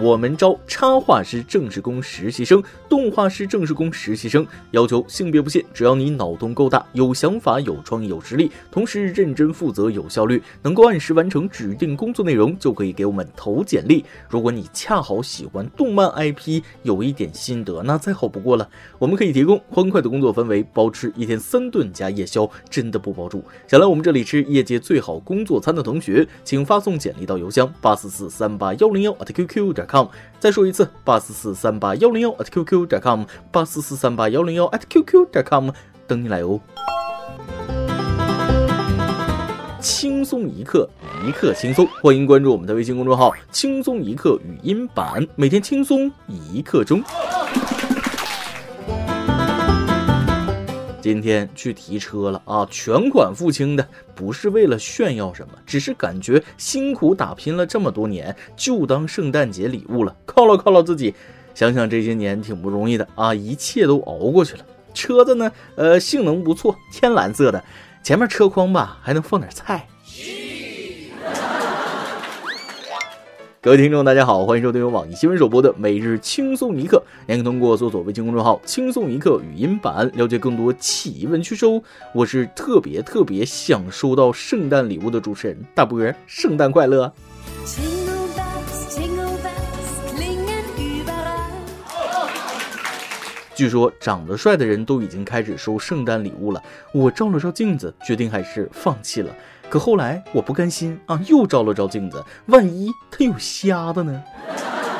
[0.00, 14.04] 我们招插画师正式工实习生、动画师正式工实习生，要求性别不限，只要你脑洞够大、有想法、有创意、有实力，同时认真负责、有效率，能够按时完成指定工作内容，就可以给我们投简历。
[14.28, 18.68] 如果你恰好喜欢动漫 IP，有一点心得，那再好不过了。
[19.00, 23.42] 我们可以提供欢快的工作氛围，包吃一天三顿加夜宵，真的不包住。
[23.66, 29.87] 想来我们这里吃业界最好工作餐的同学，请发送简历到邮箱八四四三八幺零幺 at qq 点。
[29.88, 30.06] com，
[30.38, 35.70] 再说一次，八四四三八幺零幺 at qq 点 com，八四四三八幺零幺 at qq 点 com，
[36.06, 36.60] 等你来哦。
[39.80, 40.88] 轻松一刻，
[41.26, 47.02] 一刻轻松，欢迎关注我们的微信公众号“轻松一刻语音版”，每天轻松一刻钟。
[51.08, 61.14] 今天去提车了啊，全款付清的，不是为了炫耀什么，只是感觉辛苦打拼了这么多年，就当圣诞节礼物了，犒劳犒劳自己。
[61.54, 64.66] 想想这些年挺不容易的啊，一切都熬过去了。
[64.92, 67.64] 车子呢，呃，性能不错，天蓝色的，
[68.02, 69.88] 前面车筐吧还能放点菜。
[73.68, 77.02] 各位听众，大家好，欢迎收听由网易新闻首播的每日轻松一刻。
[77.26, 81.82] 您可以通过搜索微信公众号“轻松一刻”语音版了解更多奇闻趣事哦。
[82.14, 87.12] 我是特别特别想收到圣诞礼物的主持人大波，圣诞快乐！
[93.54, 96.62] 据说长得帅的人都已经开始收圣诞礼物了，
[96.94, 99.30] 我照了照镜子，决定还是放弃了。
[99.68, 104.22] 可后来我不甘心啊，又照了照镜子，万一他有瞎的呢？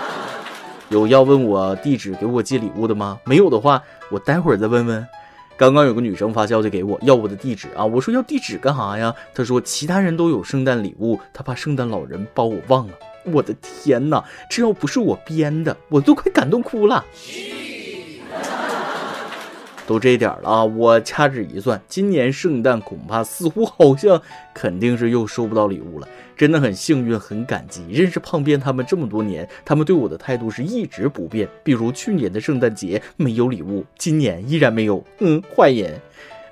[0.91, 3.19] 有要问我地址给我寄礼物的吗？
[3.25, 5.07] 没有的话，我待会儿再问问。
[5.57, 9.13] 刚刚有个女生发消息给我要我的地址啊，我说要地址干啥呀？
[9.35, 12.93] 她说其他人都有圣诞礼物，她怕圣诞老人把我忘了。
[13.25, 17.05] 我的天哪，这要不是我编的，我都快感动哭了。
[19.89, 20.65] 都这点了啊！
[20.67, 24.21] 我掐指一算，今年圣诞恐怕似乎好像
[24.53, 26.07] 肯定是又收不到礼物了。
[26.37, 31.49] 真的很幸运，很感激认识胖编他们这么多年，他们对我的态度是一直不变。
[31.65, 35.03] 比如去年的圣诞节没有礼物，今年依然没有。
[35.21, 35.99] 嗯，坏人。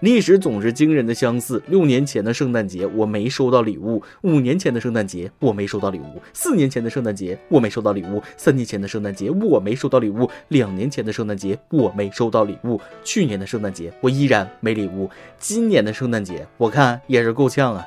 [0.01, 1.63] 历史总是惊人的相似。
[1.69, 15.09] 六年前的圣诞节我没收到礼物，五年前的圣诞节我没收到礼物，四年前的圣诞节我没收到礼物，三年前的圣诞节我没收到礼物，两年前的圣诞节我没收到礼物，去年的圣诞节我依然没礼物，
[15.39, 17.85] 今年的圣诞节我看也是够呛啊！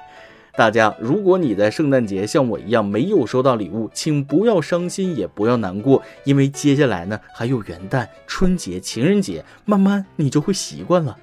[0.58, 11.18] 大家，如果你在圣诞节像我一样没有收到礼物，请不要伤心，也不要难过，因为接下来呢还有元旦、春节、情人节，慢慢你就会习惯了。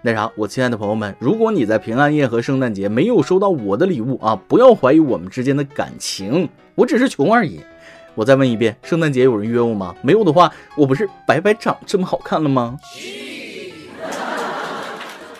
[0.00, 7.60] 那啥，我亲爱的朋友们，如果你在平安夜和圣诞节没有收到我的礼物啊，不要怀疑我们之间的感情，我只是穷而已。
[8.14, 9.94] 我再问一遍，圣诞节有人约我吗？
[10.02, 12.78] 没有的话，我不是白白长这么好看了吗？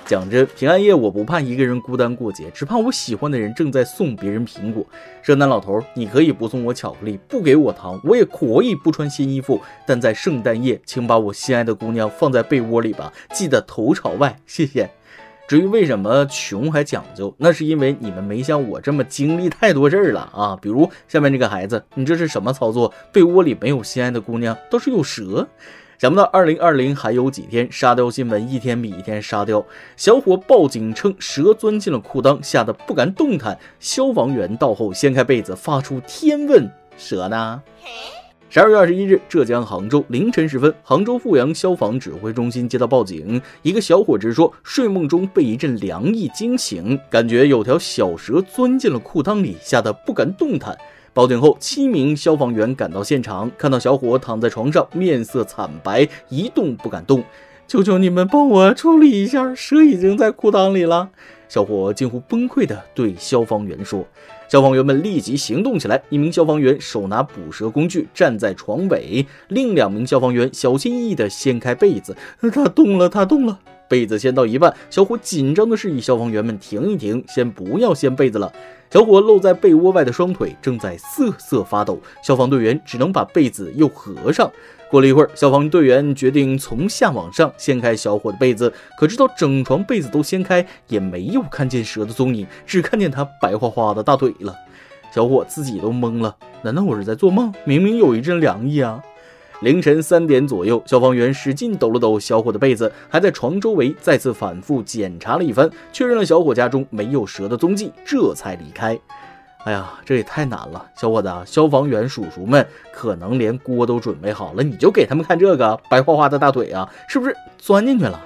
[0.09, 4.83] 讲真，平安夜我不怕一个人孤单过节，只怕我喜欢的人正在送别人苹果。
[5.21, 14.89] 圣诞老头，你可以不送我巧克力，不给我糖，我也可以不穿新衣服，但在圣诞夜，请把我心爱的姑娘放在被窝里吧，记得头朝外，谢谢。
[15.47, 20.59] 至于为什么穷还讲究，那是因为你们没像我这么经历太多事儿了啊。
[20.63, 22.95] 比如下面这个孩子，你这是什么操作？
[23.13, 25.47] 被窝里没有心爱的姑娘，倒是有蛇。
[25.99, 29.67] 想不到二零二零还有几天，沙雕新闻一天比一天沙雕。
[29.97, 33.59] 小伙报警称蛇钻进了裤裆，吓得不敢动弹。
[33.81, 37.61] 消防员到后掀开被子，发出天问：蛇呢？
[38.49, 50.79] 十二月二十一日，浙江杭州凌晨时分，杭州富阳消防指挥中心接到报警，一个小伙直说睡梦中被一阵凉意惊醒，感觉有条小蛇钻进了裤裆里，吓得不敢动弹。
[51.19, 57.25] 报警后，七名消防员赶到现场，看到小伙躺在床上，面色惨白，一动不敢动。
[57.67, 61.11] 求求你们帮我处理一下，蛇已经在裤裆里了。
[61.49, 64.07] 小伙近乎崩溃地对消防员说。
[64.49, 72.17] 消防员们立即行动起来，一名消防员手拿捕蛇工具站在床尾，另两名消防员小心翼翼地掀开被子。
[72.53, 73.59] 他动了，他动了。
[73.89, 78.53] 被子掀到一半，小伙紧张地示意消防员们停一停，先不要掀被子了。
[78.91, 84.51] 小伙露在被窝外的双腿正在瑟瑟发抖，消防队员只能把被子又合上。
[84.91, 94.55] 过了一会儿，消防队员决定从下往上掀开小伙的被子，可直到整床被子都掀开，也没有看见蛇的踪影，只看见他白花花的大腿了。
[95.15, 97.53] 小伙自己都懵了，难道我是在做梦？
[97.65, 99.03] 明明有一阵凉意啊！
[99.61, 108.97] 凌晨三点左右，消防员使劲抖了抖小伙的被子，还在床周围再次反复检查了一番，确认了小伙家中没有蛇的踪迹，这才离开。
[109.65, 118.21] 哎呀，这也太难了，小伙子，消防员叔叔们可能连锅都准备好了，你就给他们看这个白花花的大腿啊，是不是钻进去了？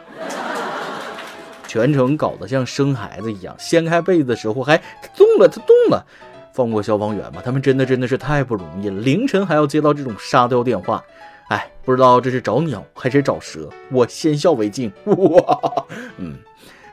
[1.66, 4.76] 全程搞得像生孩子一样，掀开被子的时候还
[5.16, 6.04] 动了，他动了。
[6.52, 11.02] 放过消防员吧，他们真的真的是太不容易了，凌晨还要接到这种沙雕电话。
[11.48, 14.90] 哎，不知道这是找鸟还是找蛇，我先笑为敬。
[15.04, 15.86] 哇，
[16.18, 16.36] 嗯。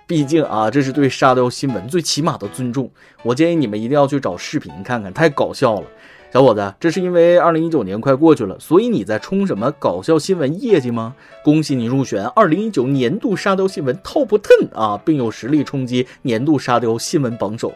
[0.07, 2.89] 毕竟啊，这是对沙雕新闻最起码的尊重。
[3.21, 5.85] 我建议你们一定要去找视频看看，太搞笑了。
[6.33, 11.13] 小伙子，这是因为二零一九年快过去了，所以你在冲什么搞笑新闻业绩吗？
[11.43, 17.71] 恭喜你入选二零一九年度沙雕新闻 Top Ten 啊，并有实力冲击年度沙雕新闻榜首。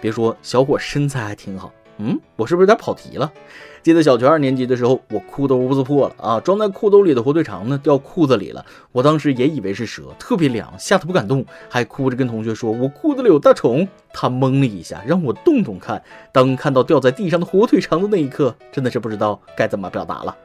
[0.00, 1.72] 别说，小伙身材还挺好。
[2.00, 3.32] 嗯，我是不是有点跑题了？
[3.82, 8.64] 记得小学二年级的时候，我裤兜子破了啊，装在裤兜里的火腿肠呢掉裤子里了。
[8.92, 16.00] 我当时也以为是蛇，特别凉，吓得不敢动，还哭着跟同学说：“我裤子里有大虫。”他懵了一下，让我动动看。
[16.32, 20.36] 当看到掉在地上的火腿肠的那一刻，真的是不知道该怎么表达了。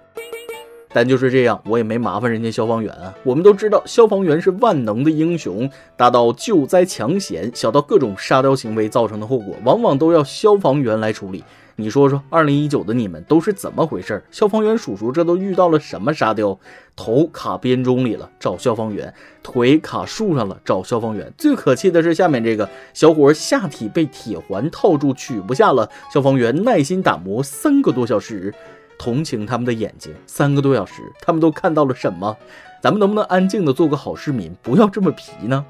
[0.94, 3.14] 但就是这样，我也没麻烦人家消防员啊。
[3.24, 11.44] 我们都知道，消防员是万能的英雄，大到救灾抢险，小到各种沙雕行为造成的后果，往往都要消防员来处理。
[11.76, 14.24] 你说说，二零一九的你们都是怎么回事？
[14.30, 16.60] 消防员叔叔这都遇到了什么沙雕？
[16.96, 19.08] 头卡编钟里了，找消防员；
[19.42, 21.34] 腿卡树上了，找消防员。
[21.36, 28.54] 最可气的是下面这个小伙下体被铁环套住，取不下了，消防员耐心打磨三个多小时。
[28.98, 32.36] 同情他们的眼睛，三个多小时，他们都看到了什么？
[32.82, 35.66] 咱们能不能安静的做个好市民，不要这么皮呢？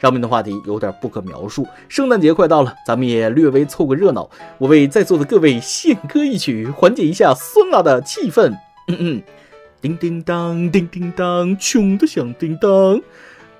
[0.00, 1.66] 上面的话题有点不可描述。
[1.88, 4.28] 圣诞节快到了，咱们也略微凑个热闹。
[4.56, 8.50] 我为在座的各位献歌一曲，缓解一下酸辣的气氛。
[8.88, 9.22] 嗯嗯，
[9.82, 13.00] 叮叮当，叮叮当，穷的响叮当。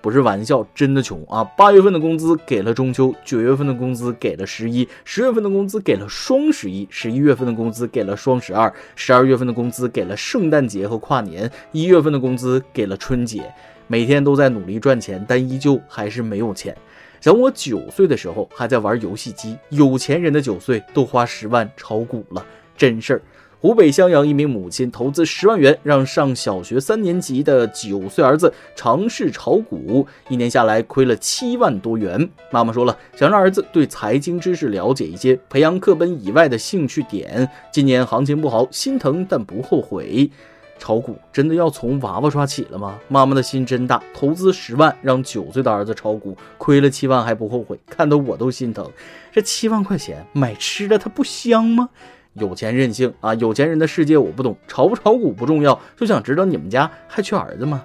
[0.00, 1.44] 不是玩笑，真的穷啊！
[1.56, 13.42] 八月份的工资给了中秋，九月份的工资给了十一，十月份的工资给了双十一，十一月份的工资给了双十二，十二月份的工资给了圣诞节和跨年，一月份的工资给了春节。
[13.86, 16.76] 每天都在努力赚钱，但依旧还是没有钱。
[17.20, 23.22] 想我九岁的时候还在玩游戏机，有钱人的九岁都花十万炒股了，真事儿。
[23.60, 32.30] 湖北襄阳一名母亲投资十万元，让上小学三年级的九岁儿子尝试炒股，一年下来亏了七万多元。
[32.50, 37.46] 妈妈说了，想让儿子对财经知识了解一些，培养课本以外的兴趣点。
[37.70, 40.30] 今年行情不好，心疼但不后悔。
[40.78, 42.98] 炒股真的要从娃娃抓起了吗？
[43.08, 48.90] 妈妈的心真大，投资十万让九岁的儿子炒股，亏了七万还不后悔，看得我都心疼。
[49.30, 51.90] 这七万块钱买吃的，它不香吗？
[52.34, 53.34] 有钱任性啊！
[53.34, 57.82] 有钱人的世界我不懂，炒不炒股不重要，就想知道你们家还缺儿子吗？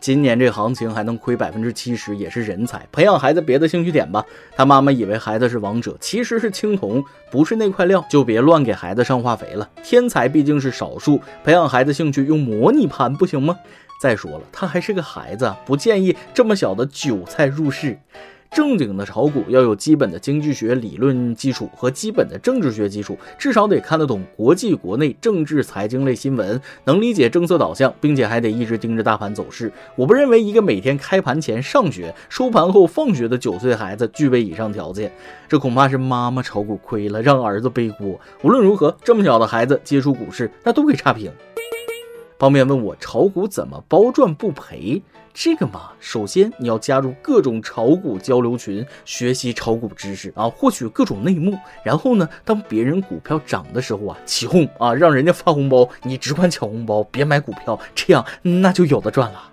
[0.00, 2.86] 今年这行情还能亏百分之七十，也是人才。
[2.92, 4.22] 培养孩子别的兴趣点吧。
[4.54, 9.66] 他妈妈以为孩子是王者，其实是青铜，不是那块料，就别乱给孩子上化肥了。
[9.82, 13.58] 天才毕竟是少数，培养孩子兴趣用模拟盘不行吗？
[13.98, 17.98] 再说了，他还是个孩子，不建议这么小的韭菜入市。
[18.54, 29.72] 正经的炒股要有基本的经济学理论基础和基本的政治学基础，至少得看得懂国际国内政治财经类新闻，能理解政策导向，并且还得一直盯着大盘走势。
[29.96, 35.10] 我不认为一个每天开盘前上学、收盘后放学的九岁孩子具备以上条件。
[35.48, 38.20] 这恐怕是妈妈炒股亏了，让儿子背锅。
[38.42, 41.28] 无论如何，这么小的孩子接触股市，那都给差评。
[42.38, 45.02] 方便问我炒股怎么包赚不赔？
[45.32, 51.58] 这个嘛，首先你要加入各种炒股交流群，学习炒股知识啊，获取各种内幕。
[51.84, 59.50] 然后呢，当别人股票涨的时候啊，起哄啊，让人家发红包，你只管抢红包，别买股票，这样那就有的赚了。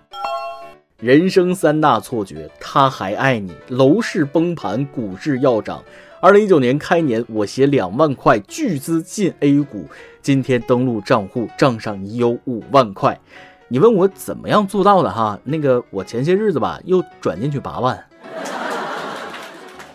[0.97, 5.83] 人生三大错觉：他还爱你，楼市崩盘，股市要涨。
[6.21, 9.87] 二零一九年开年，我携两万块巨资进 A 股，
[10.21, 13.19] 今天登录账户，账上已有五万块。
[13.67, 15.39] 你问我怎么样做到的哈？
[15.43, 17.99] 那个我前些日子吧又转进去八万。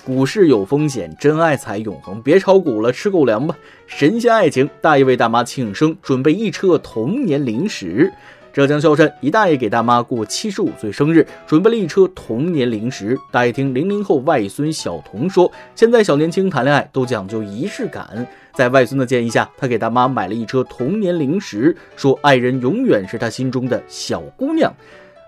[0.04, 3.56] 股市有风险，真爱才永恒，别炒股了，吃狗粮吧。
[3.86, 8.12] 神仙爱情，大爷为大妈庆生，准备一车童年零食。
[8.56, 13.14] 浙江萧山一大爷给大妈过七十五岁生日，准备了一车童年零食。
[13.30, 24.72] 大爷听零零后外孙小童说，现在小年轻谈恋爱都讲究仪式感，在外孙的建议下，他给大妈买了一车童年零食，说爱人永远是他心中的小姑娘。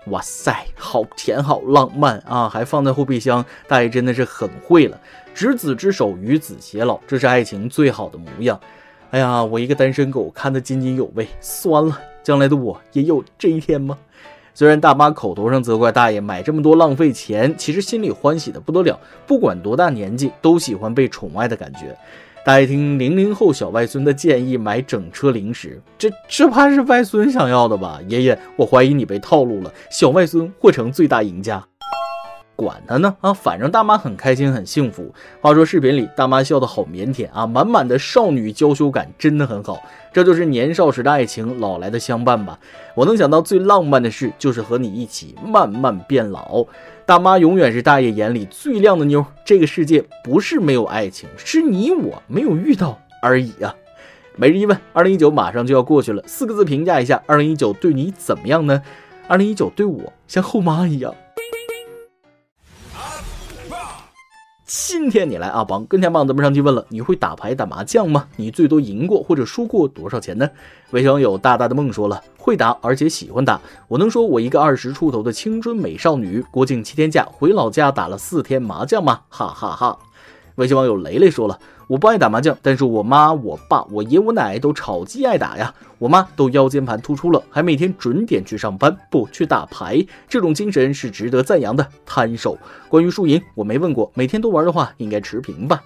[0.07, 2.49] 哇塞，好甜好浪漫啊！
[2.49, 4.99] 还放在后备箱，大爷真的是很会了。
[5.35, 8.59] 执子之手，与子偕老，这是爱情最好的模样。
[9.11, 11.95] 哎呀，我一个单身狗看得津津有味，酸了。
[12.23, 13.97] 将来的我也有这一天吗？
[14.53, 18.99] 虽然大妈口头上责怪大爷买这么多浪费钱，其实心里欢喜的不得了。
[19.25, 21.95] 不管多大年纪，都喜欢被宠爱的感觉。
[22.43, 27.99] 大爷听零零后小外孙的建议买整车零食，这这怕是外孙想要的吧？
[28.07, 31.63] 爷爷，我怀疑你被套路了，小外孙或成最大赢家。
[32.59, 35.13] 管他呢啊，反正大妈很开心很幸福。
[35.39, 39.81] 话说视频里大妈笑得好腼腆啊，满满的少女娇羞感，真的很好。
[40.11, 42.59] 这就是年少时的爱情，老来的相伴吧。
[42.95, 46.65] 我能想到最浪漫的事，就是和你一起慢慢变老。
[47.05, 49.25] 大妈永远是大爷眼里最靓的妞。
[49.45, 53.73] 这个世界不是没有爱情，是你我没有遇到而已啊。
[54.35, 58.81] 每日一问，二零一九马上就要过去了，四个字评价一下，二零一九对你怎么样呢？
[59.27, 61.13] 二零一九对我像后妈一样。
[64.71, 68.27] 今天你来阿邦跟天棒，咱们上去问了，你会打牌打麻将吗？
[68.35, 70.47] 你最多赢过或者输过多少钱呢？
[70.91, 73.59] 微网友大大的梦说了，会打，而且喜欢打。
[73.87, 79.21] 我能说我一个二十出头的青春美少女，国庆七天假回老家打了四天麻将吗？
[79.29, 79.97] 哈哈哈。
[80.59, 81.57] 微信网友雷雷说了。
[81.87, 85.73] 我不爱打麻将，但是我妈、我爸、我爷、我奶都超级爱打呀。
[85.97, 91.87] 我妈都腰间盘突出了，还每天准点去上班，不去打牌，这种精神是值得赞扬的。
[92.05, 92.57] 摊手。
[92.89, 95.81] 关于输赢，我没问过，每天都玩的话，应该持平吧。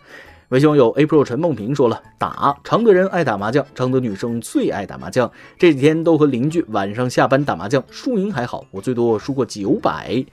[0.50, 10.26] 微信网友 April 陈梦平说了，打常德人爱打麻将，常德女生最爱打麻将，这几天都和邻居晚上下班打麻将，输赢还好，我最多输过九百。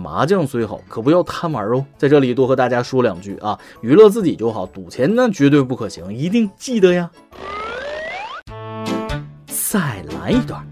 [0.00, 1.84] 麻将虽好，可不要贪玩哦。
[1.98, 7.10] 在这里多和大家说两句啊，娱乐自己就好，赌钱那绝对不可行，一定记得呀。
[9.46, 10.66] 再来一段。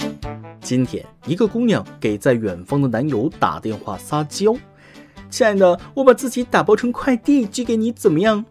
[0.61, 4.55] 今天一个姑娘给在远方的男友打电话撒娇
[5.31, 8.45] ：“亲爱的，我把自己打包成快递寄给你，怎么样？”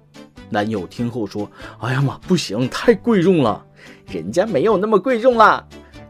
[0.49, 3.63] 男友听后说：“哎呀妈，不行，太贵重了，
[4.09, 5.63] 人家没有那么贵重啦。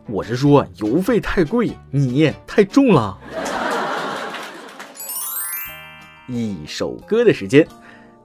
[0.08, 3.18] 我是说邮费太贵，你太重了。”
[6.28, 7.66] 一首歌的时间，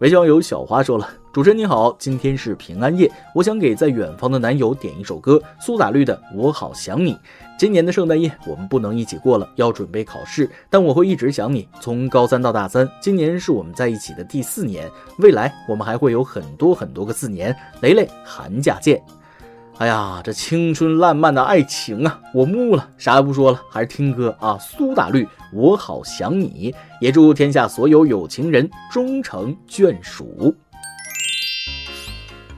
[0.01, 7.15] 微信网友小花说了：“主持人你好，今天是平安夜，我想给在远方的男友点一首歌，苏打绿的《我好想你》。
[7.57, 17.57] 今年的圣诞夜我们不能一起过了，要准备考试，但我会一直想你，从高三到大三，今年是我们在一起的第四年，未来我们还会有很多很多个四年。
[17.83, 19.01] 雷雷，寒假见。”
[19.79, 24.57] 哎呀，这青春烂漫的爱情啊，我木了，啥也不说了，还是听歌啊。
[24.61, 30.55] 苏打绿，我好想你，也祝天下所有有情人终成眷属。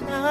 [0.00, 0.23] 分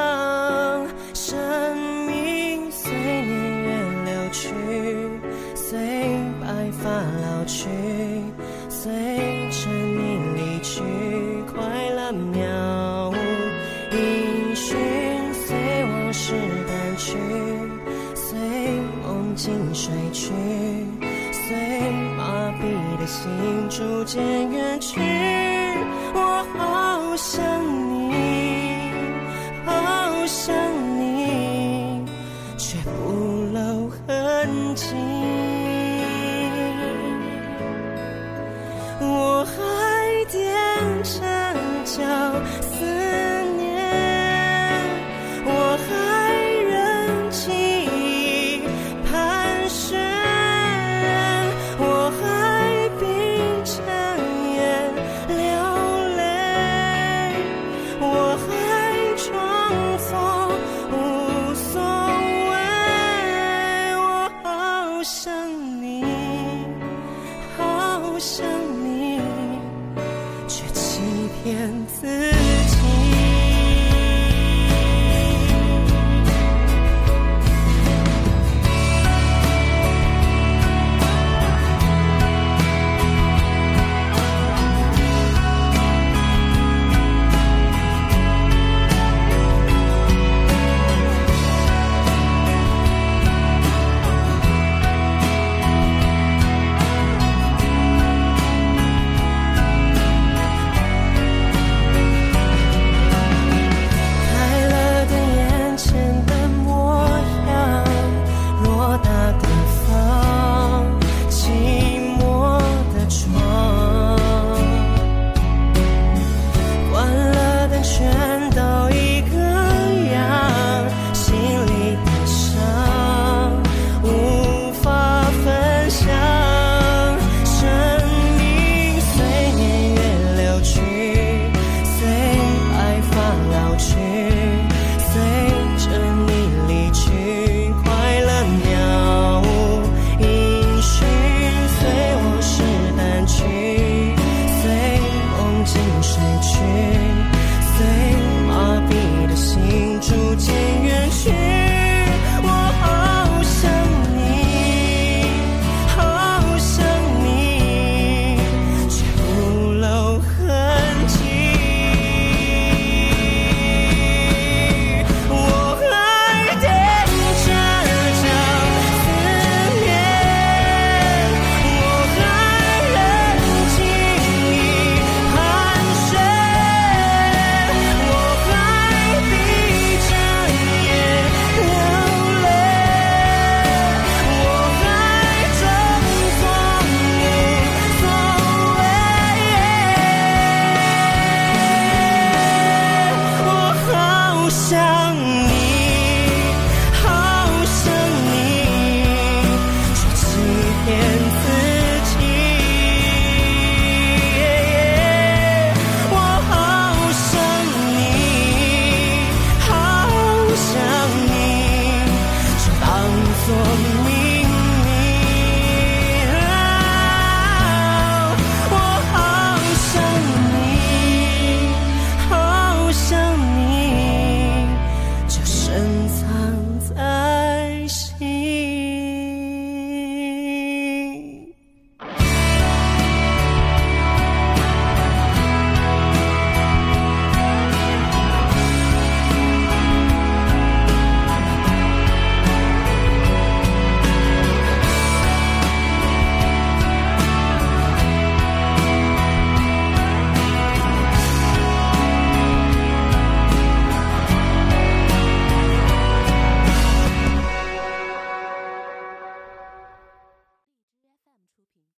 [65.03, 65.33] 想
[65.81, 66.01] 你，
[67.57, 68.48] 好想
[68.83, 69.19] 你，
[70.48, 71.01] 却欺
[71.43, 72.62] 骗自己。